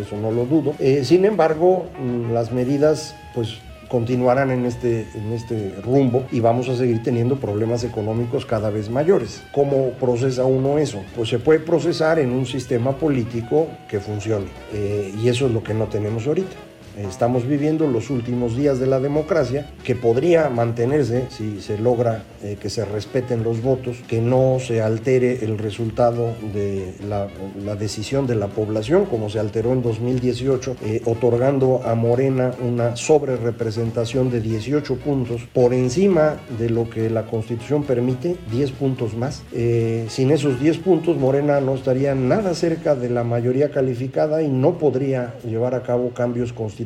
eso 0.00 0.16
no 0.16 0.30
lo 0.30 0.44
dudo. 0.46 0.74
Eh, 0.78 1.04
sin 1.04 1.24
embargo, 1.24 1.86
mm, 1.98 2.32
las 2.32 2.52
medidas 2.52 3.14
pues 3.34 3.58
continuarán 3.88 4.50
en 4.50 4.66
este, 4.66 5.06
en 5.14 5.32
este 5.32 5.74
rumbo 5.82 6.24
y 6.32 6.40
vamos 6.40 6.68
a 6.68 6.76
seguir 6.76 7.02
teniendo 7.02 7.36
problemas 7.36 7.84
económicos 7.84 8.44
cada 8.46 8.70
vez 8.70 8.90
mayores. 8.90 9.42
¿Cómo 9.52 9.90
procesa 9.92 10.44
uno 10.44 10.78
eso? 10.78 11.02
Pues 11.14 11.28
se 11.28 11.38
puede 11.38 11.60
procesar 11.60 12.18
en 12.18 12.30
un 12.32 12.46
sistema 12.46 12.96
político 12.96 13.68
que 13.88 14.00
funcione 14.00 14.46
eh, 14.72 15.14
y 15.22 15.28
eso 15.28 15.46
es 15.46 15.52
lo 15.52 15.62
que 15.62 15.74
no 15.74 15.86
tenemos 15.86 16.26
ahorita. 16.26 16.56
Estamos 16.96 17.46
viviendo 17.46 17.86
los 17.86 18.08
últimos 18.08 18.56
días 18.56 18.80
de 18.80 18.86
la 18.86 19.00
democracia, 19.00 19.70
que 19.84 19.94
podría 19.94 20.48
mantenerse 20.48 21.26
si 21.28 21.60
se 21.60 21.76
logra 21.76 22.24
eh, 22.42 22.56
que 22.58 22.70
se 22.70 22.86
respeten 22.86 23.44
los 23.44 23.62
votos, 23.62 23.98
que 24.08 24.22
no 24.22 24.56
se 24.60 24.80
altere 24.80 25.44
el 25.44 25.58
resultado 25.58 26.32
de 26.54 26.94
la, 27.06 27.28
decisión 27.76 28.26
de 28.26 28.34
la 28.34 28.46
población, 28.46 29.04
como 29.04 29.28
se 29.28 29.38
alteró 29.38 29.74
en 29.74 29.82
2018, 29.82 30.76
eh, 30.84 31.02
otorgando 31.04 31.82
a 31.84 31.94
Morena 31.94 32.52
una 32.66 32.96
sobre 32.96 33.36
representación 33.36 34.30
de 34.30 34.40
18 34.40 34.96
puntos 34.96 35.42
por 35.52 35.74
encima 35.74 36.36
de 36.58 36.70
lo 36.70 36.88
que 36.88 37.10
la 37.10 37.26
Constitución 37.26 37.82
permite, 37.84 38.36
10 38.50 38.70
puntos 38.72 39.14
más. 39.14 39.42
Eh, 39.52 40.06
sin 40.08 40.30
esos 40.30 40.58
10 40.58 40.78
puntos, 40.78 41.18
Morena 41.18 41.60
no 41.60 41.74
estaría 41.74 42.14
nada 42.14 42.54
cerca 42.54 42.94
de 42.94 43.10
la 43.10 43.22
mayoría 43.22 43.70
calificada 43.70 44.42
y 44.42 44.48
no 44.48 44.78
podría 44.78 45.34
llevar 45.44 45.74
a 45.74 45.82
cabo 45.82 46.10
cambios 46.14 46.54
constitucionales 46.54 46.85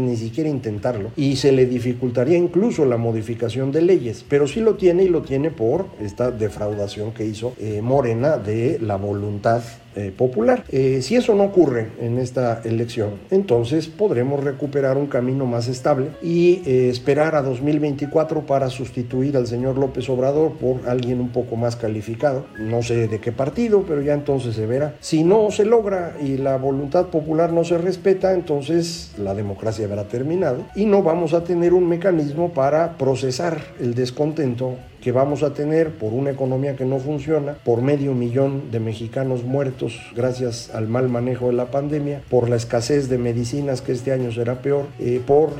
ni 0.00 0.16
siquiera 0.16 0.48
intentarlo, 0.48 1.10
y 1.16 1.36
se 1.36 1.52
le 1.52 1.66
dificultaría 1.66 2.38
incluso 2.38 2.84
la 2.84 2.96
modificación 2.96 3.72
de 3.72 3.82
leyes, 3.82 4.24
pero 4.28 4.46
sí 4.46 4.60
lo 4.60 4.74
tiene 4.74 5.04
y 5.04 5.08
lo 5.08 5.22
tiene 5.22 5.50
por 5.50 5.86
esta 6.00 6.30
defraudación 6.30 7.12
que 7.12 7.24
hizo 7.24 7.54
eh, 7.58 7.80
Morena 7.82 8.38
de 8.38 8.78
la 8.80 8.96
voluntad 8.96 9.62
eh, 9.94 10.12
popular. 10.16 10.64
Eh, 10.70 11.00
si 11.02 11.16
eso 11.16 11.34
no 11.34 11.44
ocurre 11.44 11.90
en 12.00 12.18
esta 12.18 12.60
elección, 12.64 13.10
entonces 13.30 13.88
podremos 13.88 14.42
recuperar 14.42 14.96
un 14.96 15.06
camino 15.06 15.46
más 15.46 15.68
estable 15.68 16.08
y 16.22 16.62
eh, 16.66 16.88
esperar 16.88 17.34
a 17.34 17.42
2024 17.42 18.46
para 18.46 18.70
sustituir 18.70 19.36
al 19.36 19.46
señor 19.46 19.78
López 19.78 20.08
Obrador 20.08 20.52
por 20.52 20.88
alguien 20.88 21.20
un 21.20 21.30
poco 21.30 21.56
más 21.56 21.76
calificado. 21.76 22.46
No 22.58 22.82
sé 22.82 23.08
de 23.08 23.20
qué 23.20 23.32
partido, 23.32 23.84
pero 23.86 24.02
ya 24.02 24.14
entonces 24.14 24.54
se 24.54 24.66
verá. 24.66 24.96
Si 25.00 25.24
no 25.24 25.50
se 25.50 25.64
logra 25.64 26.16
y 26.22 26.36
la 26.36 26.56
voluntad 26.56 27.06
popular 27.06 27.52
no 27.52 27.64
se 27.64 27.78
respeta, 27.78 28.32
entonces 28.32 29.12
la 29.18 29.34
democracia 29.34 29.86
habrá 29.86 30.04
terminado 30.08 30.66
y 30.74 30.86
no 30.86 31.02
vamos 31.02 31.34
a 31.34 31.44
tener 31.44 31.74
un 31.74 31.88
mecanismo 31.88 32.52
para 32.52 32.96
procesar 32.96 33.60
el 33.80 33.94
descontento 33.94 34.76
que 35.02 35.12
vamos 35.12 35.42
a 35.42 35.52
tener 35.52 35.90
por 35.90 36.12
una 36.12 36.30
economía 36.30 36.76
que 36.76 36.84
no 36.84 36.98
funciona, 36.98 37.54
por 37.64 37.82
medio 37.82 38.14
millón 38.14 38.70
de 38.70 38.80
mexicanos 38.80 39.42
muertos 39.42 39.98
gracias 40.14 40.70
al 40.74 40.88
mal 40.88 41.08
manejo 41.08 41.48
de 41.48 41.54
la 41.54 41.66
pandemia, 41.66 42.22
por 42.30 42.48
la 42.48 42.56
escasez 42.56 43.08
de 43.08 43.18
medicinas 43.18 43.82
que 43.82 43.92
este 43.92 44.12
año 44.12 44.30
será 44.32 44.62
peor, 44.62 44.86
eh, 45.00 45.20
por 45.26 45.50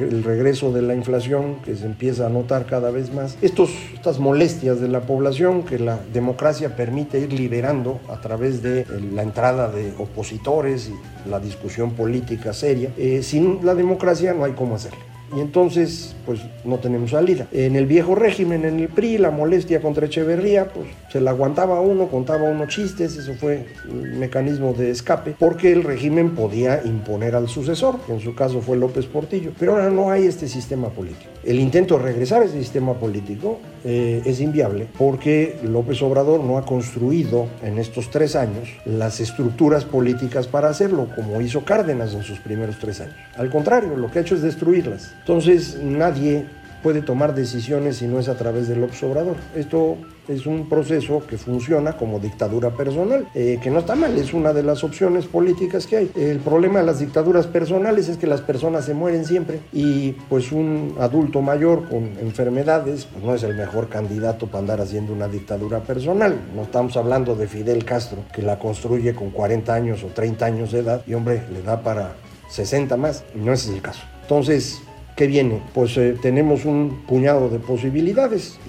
el 0.00 0.22
regreso 0.22 0.72
de 0.72 0.82
la 0.82 0.94
inflación 0.94 1.56
que 1.64 1.74
se 1.74 1.86
empieza 1.86 2.26
a 2.26 2.28
notar 2.28 2.66
cada 2.66 2.90
vez 2.90 3.12
más. 3.12 3.36
Estas 3.42 4.18
molestias 4.20 4.80
de 4.80 4.88
la 4.88 5.00
población 5.00 5.64
que 5.64 5.78
la 5.78 5.98
democracia 6.12 6.76
permite 6.76 7.18
ir 7.18 7.32
liberando 7.32 8.00
a 8.08 8.20
través 8.20 8.62
de 8.62 8.86
la 9.12 9.22
entrada 9.22 9.68
de 9.70 9.92
opositores 9.98 10.88
y 10.88 11.28
la 11.28 11.40
discusión 11.40 11.92
política 11.92 12.52
seria, 12.52 12.90
eh, 12.96 13.22
sin 13.22 13.64
la 13.64 13.74
democracia 13.74 14.32
no 14.34 14.44
hay 14.44 14.52
cómo 14.52 14.76
hacerlo 14.76 15.07
y 15.36 15.40
entonces 15.40 16.14
pues 16.24 16.40
no 16.64 16.78
tenemos 16.78 17.10
salida. 17.10 17.46
En 17.52 17.76
el 17.76 17.86
viejo 17.86 18.14
régimen, 18.14 18.64
en 18.64 18.80
el 18.80 18.88
PRI, 18.88 19.18
la 19.18 19.30
molestia 19.30 19.80
contra 19.80 20.06
Echeverría, 20.06 20.68
pues 20.68 20.86
se 21.10 21.20
la 21.20 21.30
aguantaba 21.30 21.80
uno, 21.80 22.08
contaba 22.08 22.44
unos 22.44 22.68
chistes, 22.68 23.16
eso 23.16 23.34
fue 23.34 23.66
un 23.88 24.18
mecanismo 24.18 24.74
de 24.74 24.90
escape, 24.90 25.34
porque 25.38 25.72
el 25.72 25.84
régimen 25.84 26.34
podía 26.34 26.82
imponer 26.84 27.34
al 27.34 27.48
sucesor, 27.48 27.98
que 28.06 28.12
en 28.12 28.20
su 28.20 28.34
caso 28.34 28.60
fue 28.60 28.76
López 28.76 29.06
Portillo. 29.06 29.52
Pero 29.58 29.72
ahora 29.72 29.90
no 29.90 30.10
hay 30.10 30.26
este 30.26 30.48
sistema 30.48 30.88
político. 30.90 31.30
El 31.44 31.60
intento 31.60 31.96
de 31.96 32.04
regresar 32.04 32.42
a 32.42 32.44
ese 32.44 32.58
sistema 32.58 32.94
político 32.94 33.58
eh, 33.84 34.22
es 34.26 34.40
inviable 34.40 34.86
porque 34.98 35.58
López 35.62 36.02
Obrador 36.02 36.40
no 36.40 36.58
ha 36.58 36.66
construido 36.66 37.46
en 37.62 37.78
estos 37.78 38.10
tres 38.10 38.36
años 38.36 38.68
las 38.84 39.20
estructuras 39.20 39.84
políticas 39.84 40.46
para 40.46 40.68
hacerlo, 40.68 41.08
como 41.14 41.40
hizo 41.40 41.64
Cárdenas 41.64 42.12
en 42.12 42.22
sus 42.22 42.38
primeros 42.40 42.78
tres 42.78 43.00
años. 43.00 43.14
Al 43.36 43.50
contrario, 43.50 43.96
lo 43.96 44.10
que 44.10 44.18
ha 44.18 44.22
hecho 44.22 44.34
es 44.34 44.42
destruirlas. 44.42 45.14
Entonces 45.20 45.78
nadie 45.82 46.46
puede 46.82 47.02
tomar 47.02 47.34
decisiones 47.34 47.96
si 47.96 48.06
no 48.06 48.18
es 48.18 48.28
a 48.28 48.36
través 48.36 48.68
del 48.68 48.82
Obrador. 48.82 49.36
Esto 49.54 49.96
es 50.28 50.46
un 50.46 50.68
proceso 50.68 51.22
que 51.26 51.38
funciona 51.38 51.96
como 51.96 52.20
dictadura 52.20 52.70
personal, 52.70 53.26
eh, 53.34 53.58
que 53.62 53.70
no 53.70 53.80
está 53.80 53.94
mal, 53.94 54.16
es 54.18 54.34
una 54.34 54.52
de 54.52 54.62
las 54.62 54.84
opciones 54.84 55.26
políticas 55.26 55.86
que 55.86 55.96
hay. 55.96 56.10
El 56.14 56.38
problema 56.38 56.80
de 56.80 56.86
las 56.86 56.98
dictaduras 56.98 57.46
personales 57.46 58.08
es 58.08 58.18
que 58.18 58.26
las 58.26 58.42
personas 58.42 58.84
se 58.84 58.94
mueren 58.94 59.24
siempre 59.24 59.60
y 59.72 60.12
pues 60.28 60.52
un 60.52 60.94
adulto 61.00 61.40
mayor 61.40 61.88
con 61.88 62.04
enfermedades 62.20 63.06
pues 63.06 63.24
no 63.24 63.34
es 63.34 63.42
el 63.42 63.54
mejor 63.54 63.88
candidato 63.88 64.46
para 64.46 64.60
andar 64.60 64.80
haciendo 64.80 65.12
una 65.12 65.28
dictadura 65.28 65.80
personal. 65.80 66.36
No 66.54 66.62
estamos 66.62 66.96
hablando 66.96 67.34
de 67.34 67.46
Fidel 67.46 67.84
Castro, 67.84 68.18
que 68.32 68.42
la 68.42 68.58
construye 68.58 69.14
con 69.14 69.30
40 69.30 69.74
años 69.74 70.04
o 70.04 70.08
30 70.08 70.44
años 70.44 70.72
de 70.72 70.80
edad 70.80 71.02
y 71.06 71.14
hombre, 71.14 71.42
le 71.52 71.62
da 71.62 71.82
para 71.82 72.16
60 72.50 72.96
más, 72.96 73.24
y 73.34 73.38
no 73.38 73.52
ese 73.52 73.70
es 73.70 73.76
el 73.76 73.82
caso. 73.82 74.00
Entonces, 74.22 74.82
¿Qué 75.18 75.26
viene? 75.26 75.60
Pues 75.74 75.96
eh, 75.96 76.14
tenemos 76.22 76.64
un 76.64 77.02
puñado 77.08 77.48
de 77.48 77.58
posibilidades, 77.58 78.60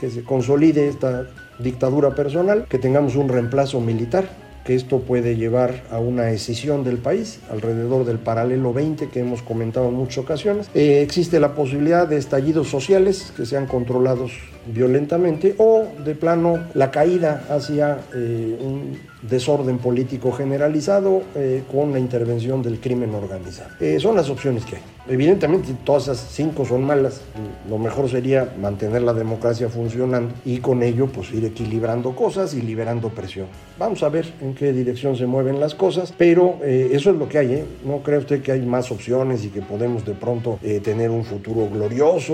que 0.00 0.08
se 0.08 0.24
consolide 0.24 0.88
esta 0.88 1.26
dictadura 1.58 2.14
personal, 2.14 2.64
que 2.70 2.78
tengamos 2.78 3.16
un 3.16 3.28
reemplazo 3.28 3.82
militar, 3.82 4.30
que 4.64 4.74
esto 4.74 5.00
puede 5.00 5.36
llevar 5.36 5.82
a 5.90 5.98
una 5.98 6.30
escisión 6.30 6.84
del 6.84 6.96
país 6.96 7.40
alrededor 7.50 8.06
del 8.06 8.18
paralelo 8.18 8.72
20 8.72 9.08
que 9.08 9.20
hemos 9.20 9.42
comentado 9.42 9.90
en 9.90 9.94
muchas 9.94 10.24
ocasiones. 10.24 10.70
Eh, 10.74 11.02
existe 11.02 11.38
la 11.38 11.54
posibilidad 11.54 12.08
de 12.08 12.16
estallidos 12.16 12.68
sociales 12.68 13.34
que 13.36 13.44
sean 13.44 13.66
controlados 13.66 14.32
violentamente 14.66 15.54
o 15.58 15.86
de 16.04 16.14
plano 16.14 16.58
la 16.74 16.90
caída 16.90 17.44
hacia 17.48 17.98
eh, 18.14 18.58
un 18.60 18.98
desorden 19.22 19.78
político 19.78 20.32
generalizado 20.32 21.22
eh, 21.34 21.62
con 21.70 21.92
la 21.92 21.98
intervención 21.98 22.62
del 22.62 22.80
crimen 22.80 23.14
organizado. 23.14 23.70
Eh, 23.80 23.98
son 24.00 24.16
las 24.16 24.30
opciones 24.30 24.64
que 24.64 24.76
hay. 24.76 24.82
Evidentemente 25.08 25.74
todas 25.84 26.04
esas 26.04 26.20
cinco 26.30 26.64
son 26.64 26.84
malas. 26.84 27.22
Lo 27.68 27.78
mejor 27.78 28.08
sería 28.08 28.54
mantener 28.60 29.02
la 29.02 29.12
democracia 29.12 29.68
funcionando 29.68 30.32
y 30.44 30.58
con 30.58 30.82
ello 30.82 31.06
pues 31.06 31.32
ir 31.32 31.44
equilibrando 31.44 32.14
cosas 32.14 32.54
y 32.54 32.62
liberando 32.62 33.08
presión. 33.08 33.46
Vamos 33.78 34.02
a 34.02 34.08
ver 34.08 34.32
en 34.40 34.54
qué 34.54 34.72
dirección 34.72 35.16
se 35.16 35.26
mueven 35.26 35.58
las 35.58 35.74
cosas, 35.74 36.14
pero 36.16 36.58
eso 36.62 37.10
es 37.10 37.16
lo 37.16 37.28
que 37.28 37.38
hay. 37.38 37.64
No 37.84 38.02
cree 38.02 38.18
usted 38.18 38.42
que 38.42 38.52
hay 38.52 38.60
más 38.60 38.92
opciones 38.92 39.44
y 39.44 39.48
que 39.48 39.62
podemos 39.62 40.04
de 40.04 40.12
pronto 40.12 40.60
tener 40.84 41.10
un 41.10 41.24
futuro 41.24 41.68
glorioso 41.68 42.32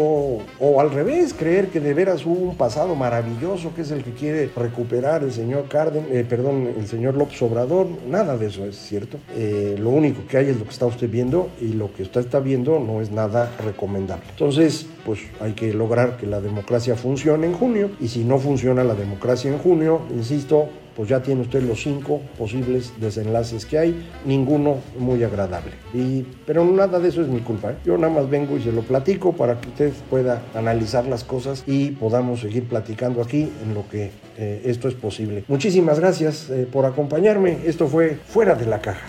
o 0.58 0.80
al 0.80 0.90
revés, 0.90 1.32
creer 1.32 1.68
que 1.68 1.80
de 1.80 1.94
veras 1.94 2.15
hubo 2.24 2.50
un 2.50 2.56
pasado 2.56 2.94
maravilloso 2.94 3.74
que 3.74 3.82
es 3.82 3.90
el 3.90 4.02
que 4.02 4.12
quiere 4.12 4.50
recuperar 4.54 5.22
el 5.22 5.32
señor 5.32 5.68
Carden, 5.68 6.06
eh, 6.10 6.24
perdón, 6.28 6.72
el 6.78 6.86
señor 6.86 7.16
López 7.16 7.40
Obrador. 7.42 7.88
Nada 8.08 8.38
de 8.38 8.46
eso 8.46 8.64
es 8.64 8.76
cierto. 8.76 9.18
Eh, 9.34 9.76
lo 9.78 9.90
único 9.90 10.26
que 10.26 10.38
hay 10.38 10.48
es 10.48 10.58
lo 10.58 10.64
que 10.64 10.70
está 10.70 10.86
usted 10.86 11.10
viendo 11.10 11.50
y 11.60 11.72
lo 11.72 11.92
que 11.92 12.04
usted 12.04 12.20
está 12.20 12.40
viendo 12.40 12.78
no 12.78 13.00
es 13.00 13.10
nada 13.10 13.52
recomendable. 13.62 14.24
Entonces, 14.30 14.86
pues 15.06 15.20
hay 15.40 15.52
que 15.52 15.72
lograr 15.72 16.16
que 16.16 16.26
la 16.26 16.40
democracia 16.40 16.96
funcione 16.96 17.46
en 17.46 17.52
junio 17.54 17.90
y 18.00 18.08
si 18.08 18.24
no 18.24 18.38
funciona 18.38 18.82
la 18.82 18.96
democracia 18.96 19.50
en 19.50 19.58
junio, 19.58 20.00
insisto, 20.12 20.68
pues 20.96 21.08
ya 21.08 21.22
tiene 21.22 21.42
usted 21.42 21.62
los 21.62 21.80
cinco 21.80 22.20
posibles 22.36 22.92
desenlaces 22.98 23.66
que 23.66 23.78
hay, 23.78 24.08
ninguno 24.24 24.78
muy 24.98 25.22
agradable. 25.22 25.72
Y, 25.94 26.24
pero 26.44 26.64
nada 26.64 26.98
de 26.98 27.08
eso 27.08 27.22
es 27.22 27.28
mi 27.28 27.40
culpa. 27.40 27.70
¿eh? 27.70 27.76
Yo 27.84 27.96
nada 27.96 28.12
más 28.12 28.28
vengo 28.28 28.56
y 28.56 28.62
se 28.62 28.72
lo 28.72 28.80
platico 28.80 29.32
para 29.32 29.60
que 29.60 29.68
usted 29.68 29.92
pueda 30.10 30.42
analizar 30.54 31.06
las 31.06 31.22
cosas 31.22 31.62
y 31.68 31.92
podamos 31.92 32.40
seguir 32.40 32.64
platicando 32.64 33.22
aquí 33.22 33.48
en 33.62 33.74
lo 33.74 33.88
que 33.88 34.10
eh, 34.38 34.62
esto 34.64 34.88
es 34.88 34.94
posible. 34.94 35.44
Muchísimas 35.46 36.00
gracias 36.00 36.50
eh, 36.50 36.66
por 36.70 36.84
acompañarme. 36.84 37.58
Esto 37.64 37.86
fue 37.86 38.18
Fuera 38.26 38.56
de 38.56 38.66
la 38.66 38.80
Caja. 38.80 39.06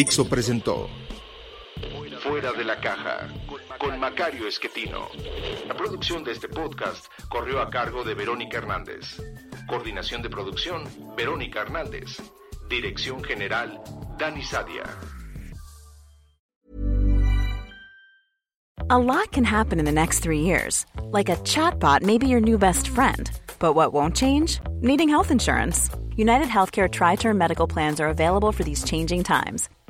Dixo 0.00 0.26
presentó 0.26 0.88
Fuera 2.22 2.52
de 2.54 2.64
la 2.64 2.80
caja 2.80 3.28
con 3.78 4.00
Macario 4.00 4.48
Esquetino. 4.48 5.08
La 5.68 5.74
producción 5.74 6.24
de 6.24 6.32
este 6.32 6.48
podcast 6.48 7.04
corrió 7.28 7.60
a 7.60 7.68
cargo 7.68 8.02
de 8.02 8.14
Verónica 8.14 8.56
Hernández. 8.56 9.20
Coordinación 9.68 10.22
de 10.22 10.30
producción, 10.30 10.84
Verónica 11.14 11.60
Hernández. 11.60 12.16
Dirección 12.70 13.22
General, 13.22 13.78
Dani 14.16 14.42
Sadia. 14.42 14.84
A 18.88 18.96
lot 18.96 19.30
can 19.32 19.44
happen 19.44 19.78
in 19.78 19.84
the 19.84 19.92
next 19.92 20.20
three 20.20 20.40
years. 20.40 20.86
Like 21.12 21.28
a 21.28 21.36
chatbot 21.44 22.00
may 22.00 22.16
be 22.16 22.26
your 22.26 22.40
new 22.40 22.56
best 22.56 22.88
friend. 22.88 23.30
But 23.58 23.74
what 23.74 23.92
won't 23.92 24.16
change? 24.16 24.60
Needing 24.80 25.10
health 25.10 25.30
insurance. 25.30 25.90
United 26.16 26.48
Healthcare 26.48 26.90
Tri 26.90 27.16
Term 27.16 27.36
Medical 27.36 27.66
Plans 27.66 28.00
are 28.00 28.08
available 28.08 28.50
for 28.50 28.64
these 28.64 28.82
changing 28.82 29.24
times. 29.24 29.68